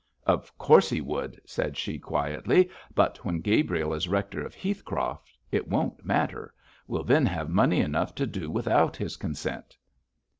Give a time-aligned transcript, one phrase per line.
[0.25, 5.67] 'Of course he would,' said she, quietly; 'but when Gabriel is rector of Heathcroft it
[5.67, 6.51] won't matter.
[6.87, 9.77] We'll then have money enough to do without his consent.'